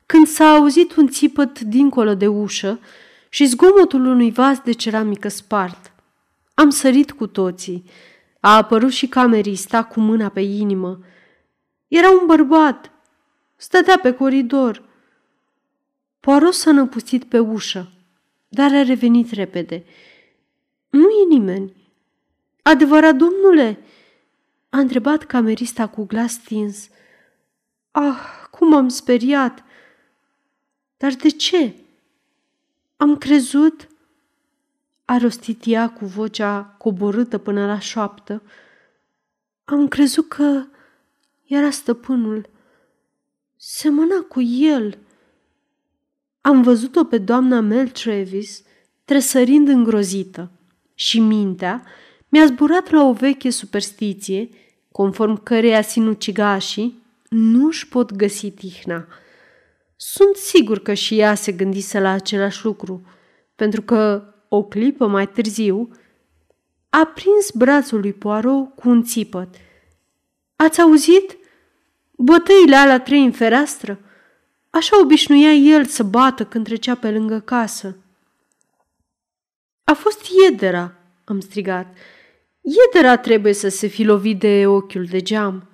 [0.05, 2.79] când s-a auzit un țipăt dincolo de ușă
[3.29, 5.90] și zgomotul unui vas de ceramică spart.
[6.61, 7.83] Am sărit cu toții.
[8.39, 10.99] A apărut și camerista cu mâna pe inimă.
[11.87, 12.91] Era un bărbat.
[13.55, 14.83] Stătea pe coridor.
[16.19, 17.91] Poirot s-a năpustit pe ușă,
[18.47, 19.83] dar a revenit repede.
[20.89, 21.73] Nu e nimeni.
[22.61, 23.79] Adevărat, domnule?"
[24.69, 26.89] a întrebat camerista cu glas stins.
[27.91, 28.19] Ah,
[28.51, 29.63] cum am speriat!
[30.97, 31.75] Dar de ce?
[32.97, 33.87] Am crezut,
[35.11, 38.41] a rostit ea cu vocea coborâtă până la șoaptă.
[39.63, 40.63] Am crezut că
[41.45, 42.49] era stăpânul.
[43.57, 44.97] Semăna cu el.
[46.41, 48.63] Am văzut-o pe doamna Mel Travis
[49.05, 50.51] tresărind îngrozită
[50.93, 51.83] și mintea
[52.29, 54.49] mi-a zburat la o veche superstiție,
[54.91, 59.07] conform căreia sinucigașii nu își pot găsi tihna.
[59.95, 63.05] Sunt sigur că și ea se gândise la același lucru,
[63.55, 65.89] pentru că, o clipă mai târziu,
[66.89, 69.55] a prins brațul lui Poirot cu un țipăt.
[70.55, 71.37] Ați auzit?
[72.11, 73.99] Bătăile alea trei în fereastră?
[74.69, 77.97] Așa obișnuia el să bată când trecea pe lângă casă.
[79.83, 81.97] A fost Iedera, am strigat.
[82.61, 85.69] Iedera trebuie să se fi lovit de ochiul de geam.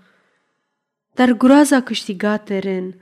[1.14, 2.96] Dar groaza câștiga teren.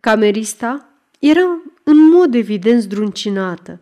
[0.00, 3.80] Camerista era în mod evident zdruncinată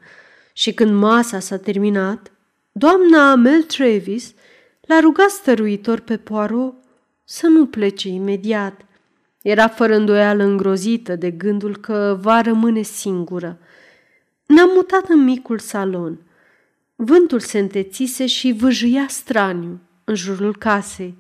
[0.59, 2.33] și când masa s-a terminat,
[2.73, 4.35] doamna Mel Travis
[4.81, 6.75] l-a rugat stăruitor pe Poirot
[7.25, 8.81] să nu plece imediat.
[9.43, 13.59] Era fără îndoială îngrozită de gândul că va rămâne singură.
[14.47, 16.19] Ne-am mutat în micul salon.
[16.95, 21.17] Vântul se întețise și vâjâia straniu în jurul casei.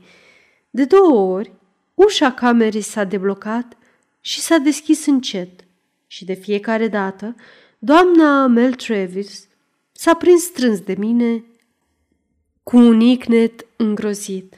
[0.71, 1.53] De două ori,
[1.95, 3.77] ușa camerei s-a deblocat
[4.21, 5.65] și s-a deschis încet
[6.07, 7.35] și de fiecare dată
[7.79, 9.49] doamna Mel Travis
[9.93, 11.45] s-a prins strâns de mine
[12.63, 14.55] cu un icnet îngrozit.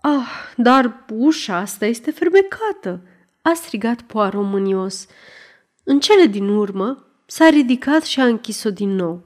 [0.00, 3.00] Ah, dar ușa asta este fermecată!"
[3.42, 5.06] a strigat Poirot mânios.
[5.84, 9.24] În cele din urmă s-a ridicat și a închis-o din nou,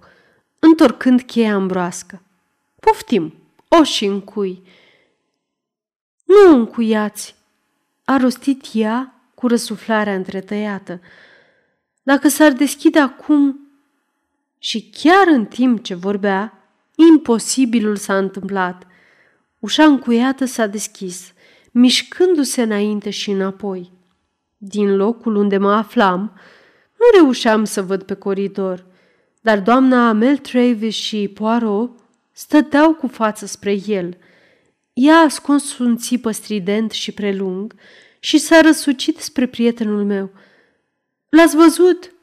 [0.58, 2.22] întorcând cheia ambroască.
[2.80, 3.34] Poftim,
[3.68, 4.62] o și încui.
[6.24, 7.34] Nu încuiați,
[8.04, 11.00] a rostit ea cu răsuflarea întretăiată.
[12.02, 13.60] Dacă s-ar deschide acum
[14.58, 18.86] și chiar în timp ce vorbea, imposibilul s-a întâmplat.
[19.58, 21.32] Ușa încuiată s-a deschis,
[21.70, 23.92] mișcându-se înainte și înapoi.
[24.56, 26.20] Din locul unde mă aflam,
[26.98, 28.86] nu reușeam să văd pe coridor,
[29.40, 31.90] dar doamna Amel Travis și Poirot
[32.32, 34.16] stăteau cu față spre el.
[34.92, 37.74] Ea a ascuns un țipă strident și prelung
[38.18, 40.30] și s-a răsucit spre prietenul meu.
[41.30, 42.14] L-ați văzut?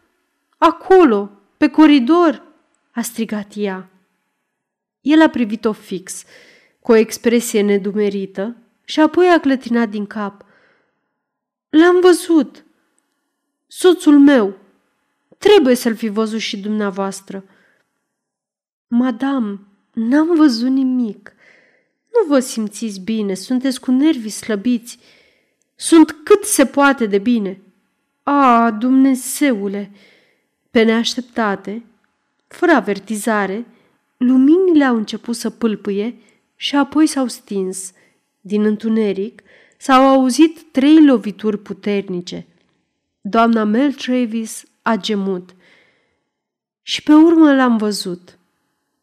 [0.57, 2.43] Acolo, pe coridor!"
[2.91, 3.89] a strigat ea.
[5.01, 6.23] El a privit-o fix,
[6.79, 10.45] cu o expresie nedumerită, și apoi a clătinat din cap.
[11.69, 12.65] L-am văzut.
[13.67, 14.57] Soțul meu.
[15.37, 17.43] Trebuie să-l fi văzut și dumneavoastră.
[18.87, 21.33] Madam, n-am văzut nimic.
[22.11, 24.99] Nu vă simțiți bine, sunteți cu nervii slăbiți.
[25.75, 27.61] Sunt cât se poate de bine.
[28.29, 29.91] A, Dumnezeule!
[30.71, 31.83] Pe neașteptate,
[32.47, 33.65] fără avertizare,
[34.17, 36.15] luminile au început să pâlpâie
[36.55, 37.91] și apoi s-au stins.
[38.41, 39.41] Din întuneric
[39.77, 42.45] s-au auzit trei lovituri puternice.
[43.21, 45.55] Doamna Mel Travis a gemut.
[46.81, 48.37] Și pe urmă l-am văzut.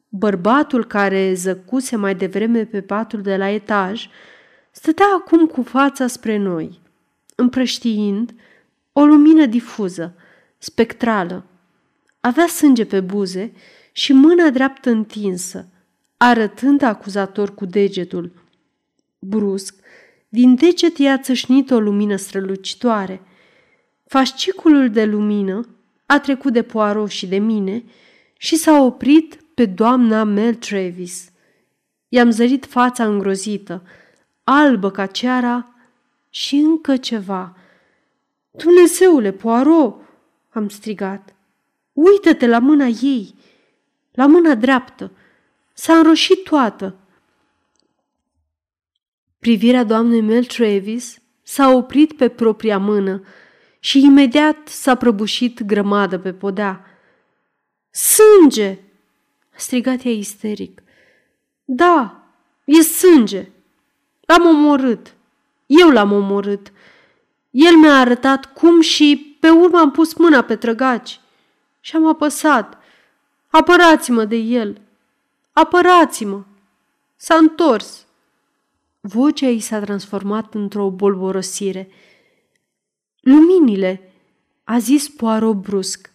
[0.08, 4.08] Bărbatul care zăcuse mai devreme pe patul de la etaj
[4.70, 6.80] stătea acum cu fața spre noi,
[7.34, 8.34] împrăștiind
[8.96, 10.14] o lumină difuză,
[10.58, 11.44] spectrală.
[12.20, 13.52] Avea sânge pe buze
[13.92, 15.68] și mâna dreaptă întinsă,
[16.16, 18.32] arătând acuzator cu degetul.
[19.18, 19.74] Brusc,
[20.28, 23.20] din deget i-a țâșnit o lumină strălucitoare.
[24.06, 25.68] Fasciculul de lumină
[26.06, 27.84] a trecut de Poirot și de mine
[28.38, 31.30] și s-a oprit pe doamna Mel Travis.
[32.08, 33.82] I-am zărit fața îngrozită,
[34.44, 35.74] albă ca ceara
[36.30, 37.56] și încă ceva.
[38.56, 40.00] Dumnezeule, Poirot,
[40.50, 41.34] am strigat.
[41.92, 43.34] Uită-te la mâna ei,
[44.12, 45.10] la mâna dreaptă.
[45.72, 46.96] S-a înroșit toată.
[49.38, 53.24] Privirea doamnei Mel Travis s-a oprit pe propria mână
[53.78, 56.84] și imediat s-a prăbușit grămadă pe podea.
[57.90, 58.78] Sânge!
[59.54, 60.82] a strigat ea isteric.
[61.64, 62.26] Da,
[62.64, 63.48] e sânge.
[64.26, 65.14] L-am omorât.
[65.66, 66.72] Eu l-am omorât.
[67.54, 71.20] El mi-a arătat cum și pe urmă am pus mâna pe trăgaci
[71.80, 72.78] și am apăsat.
[73.48, 74.80] Apărați-mă de el!
[75.52, 76.42] Apărați-mă!
[77.16, 78.06] S-a întors.
[79.00, 81.88] Vocea ei s-a transformat într-o bolborosire.
[83.20, 84.12] Luminile,
[84.64, 86.12] a zis Poirot brusc.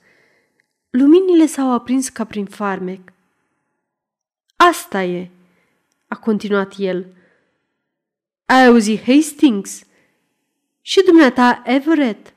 [0.89, 3.11] Luminile s-au aprins ca prin farmec.
[4.55, 5.29] Asta e,
[6.07, 7.05] a continuat el.
[8.45, 9.83] Ai auzit Hastings?
[10.89, 12.33] Și dumneata Everett?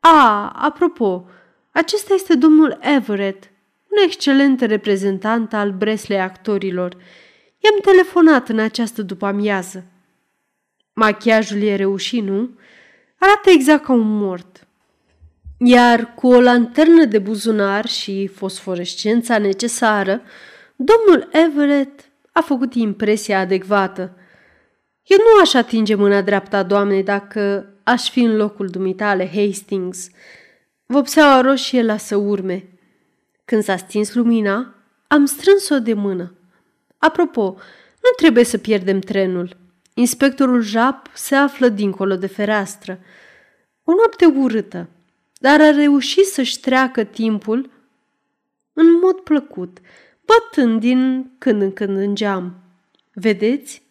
[0.00, 1.26] A, apropo,
[1.70, 3.50] acesta este domnul Everett,
[3.88, 6.96] un excelent reprezentant al Bresley actorilor.
[7.58, 9.84] I-am telefonat în această după-amiază.
[10.92, 12.50] Machiajul e reușit, nu?
[13.18, 14.66] Arată exact ca un mort.
[15.58, 20.22] Iar cu o lanternă de buzunar și fosforescența necesară,
[20.76, 24.16] domnul Everett a făcut impresia adecvată.
[25.04, 30.08] Eu nu aș atinge mâna dreapta doamnei dacă aș fi în locul dumitale, Hastings.
[30.86, 32.68] Vopseaua roșie lasă urme.
[33.44, 34.74] Când s-a stins lumina,
[35.06, 36.34] am strâns-o de mână.
[36.98, 37.42] Apropo,
[38.02, 39.56] nu trebuie să pierdem trenul.
[39.94, 42.98] Inspectorul Jap se află dincolo de fereastră.
[43.84, 44.88] O noapte urâtă,
[45.40, 47.70] dar a reușit să-și treacă timpul
[48.72, 49.78] în mod plăcut,
[50.24, 52.54] bătând din când în când în geam.
[53.14, 53.82] Vedeți?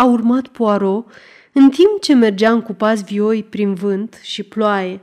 [0.00, 1.06] A urmat Poirot
[1.52, 5.00] în timp ce mergeam cu pas vioi prin vânt și ploaie.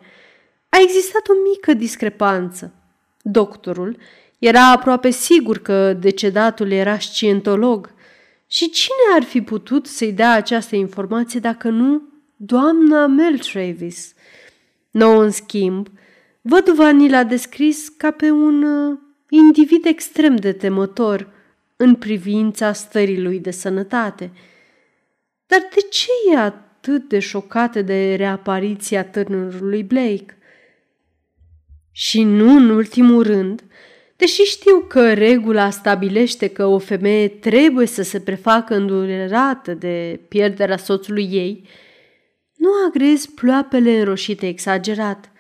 [0.70, 2.74] A existat o mică discrepanță.
[3.22, 3.98] Doctorul
[4.40, 7.94] era aproape sigur că decedatul era scientolog
[8.48, 12.02] și cine ar fi putut să-i dea această informație dacă nu
[12.36, 14.14] doamna Mel Travis?
[14.92, 15.88] Nou, în schimb,
[16.42, 18.98] văduva ni l-a descris ca pe un uh,
[19.30, 21.30] individ extrem de temător
[21.76, 24.32] în privința stării lui de sănătate.
[25.48, 30.38] Dar de ce e atât de șocată de reapariția tânărului Blake?
[31.92, 33.64] Și nu în ultimul rând,
[34.16, 40.78] deși știu că regula stabilește că o femeie trebuie să se prefacă îndurerată de pierderea
[40.78, 41.68] soțului ei,
[42.56, 45.32] nu agrez ploapele înroșite exagerat.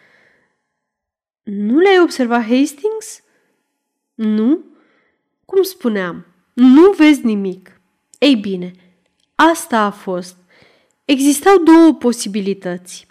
[1.43, 3.23] Nu le-ai observat, Hastings?
[4.13, 4.65] Nu?
[5.45, 7.81] Cum spuneam, nu vezi nimic.
[8.19, 8.71] Ei bine,
[9.39, 10.35] asta a fost.
[11.05, 13.07] Existau două posibilități.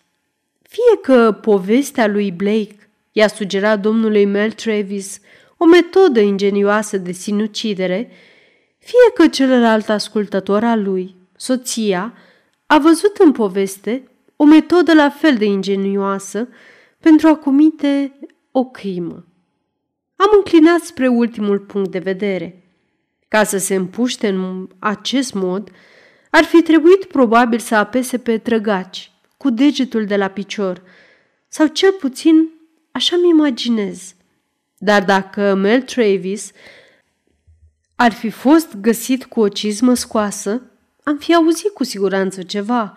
[0.62, 5.20] Fie că povestea lui Blake i-a sugerat domnului Mel Travis
[5.56, 8.10] o metodă ingenioasă de sinucidere,
[8.78, 12.14] fie că celălalt ascultător al lui, soția,
[12.66, 16.48] a văzut în poveste o metodă la fel de ingenioasă
[17.00, 18.18] pentru a comite
[18.50, 19.24] o crimă.
[20.16, 22.62] Am înclinat spre ultimul punct de vedere.
[23.28, 25.70] Ca să se împuște în acest mod,
[26.36, 30.82] ar fi trebuit probabil să apese pe trăgaci, cu degetul de la picior,
[31.48, 32.48] sau cel puțin
[32.92, 34.14] așa-mi imaginez.
[34.78, 36.50] Dar dacă Mel Travis
[37.94, 40.62] ar fi fost găsit cu o cizmă scoasă,
[41.02, 42.96] am fi auzit cu siguranță ceva.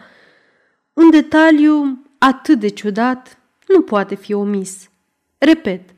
[0.94, 3.38] Un detaliu atât de ciudat
[3.68, 4.90] nu poate fi omis.
[5.38, 5.90] Repet,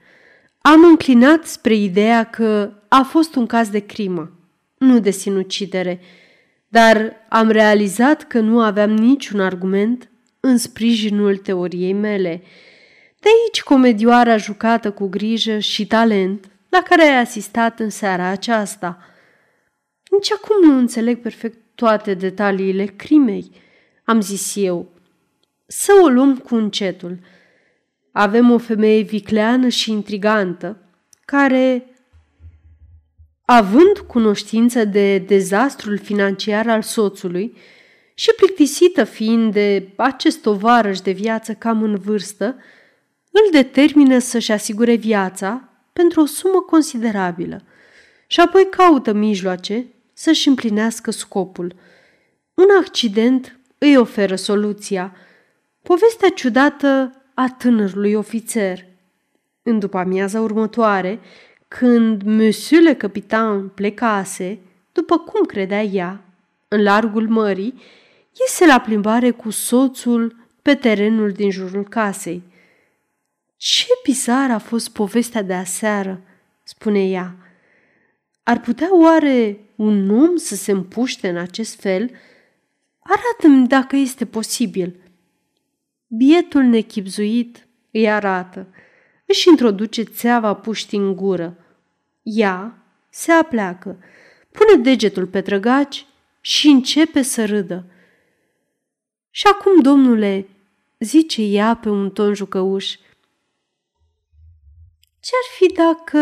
[0.62, 4.32] am înclinat spre ideea că a fost un caz de crimă,
[4.78, 6.02] nu de sinucidere,
[6.72, 10.10] dar am realizat că nu aveam niciun argument
[10.40, 12.42] în sprijinul teoriei mele.
[13.20, 18.98] De aici comedioara jucată cu grijă și talent la care ai asistat în seara aceasta.
[20.12, 23.52] Nici acum nu înțeleg perfect toate detaliile crimei,
[24.04, 24.92] am zis eu.
[25.68, 27.20] Să o luăm cu încetul–
[28.12, 30.78] avem o femeie vicleană și intrigantă,
[31.26, 31.86] care,
[33.56, 37.58] având cunoștință de dezastrul financiar al soțului
[38.14, 42.56] și plictisită fiind de acest tovarăș de viață cam în vârstă,
[43.32, 47.64] îl determină să-și asigure viața pentru o sumă considerabilă
[48.28, 51.76] și apoi caută mijloace să-și împlinească scopul.
[52.54, 55.16] Un accident îi oferă soluția.
[55.82, 58.86] Povestea ciudată a tânărului ofițer.
[59.64, 61.20] În după amiaza următoare,
[61.78, 64.60] când Monsieur le Capitan plecase,
[64.92, 66.24] după cum credea ea,
[66.68, 67.82] în largul mării,
[68.40, 72.44] iese la plimbare cu soțul pe terenul din jurul casei.
[73.58, 76.22] Ce bizar a fost povestea de aseară,
[76.64, 77.36] spune ea.
[78.44, 82.12] Ar putea oare un om să se împuște în acest fel?
[83.00, 84.96] Arată-mi dacă este posibil.
[86.08, 88.68] Bietul nechipzuit îi arată,
[89.26, 91.56] își introduce țeava puști în gură.
[92.22, 92.78] Ea
[93.10, 94.04] se apleacă,
[94.52, 96.06] pune degetul pe trăgaci
[96.42, 97.86] și începe să râdă.
[99.30, 100.48] Și acum, domnule,
[101.00, 102.96] zice ea pe un ton jucăuș,
[105.20, 106.20] ce-ar fi dacă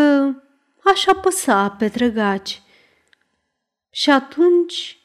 [0.84, 2.62] aș apăsa pe trăgaci?
[3.90, 4.98] Și atunci,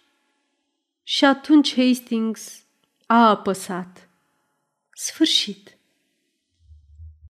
[1.04, 2.64] și atunci Hastings
[3.06, 4.10] a apăsat.
[4.92, 5.75] Sfârșit.